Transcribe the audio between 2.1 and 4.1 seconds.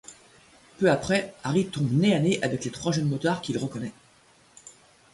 à nez avec les trois jeunes motards qu'il reconnait.